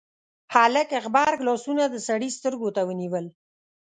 هلک 0.53 0.89
غبرګ 1.03 1.39
لاسونه 1.47 1.83
د 1.89 1.95
سړي 2.07 2.29
سترګو 2.37 2.69
ته 2.75 2.81
ونيول: 2.87 3.25